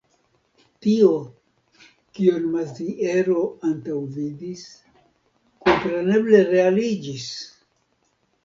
[0.85, 1.09] Tio,
[2.19, 3.37] kion Maziero
[3.73, 4.65] antaŭvidis,
[5.67, 7.29] kompreneble realiĝis.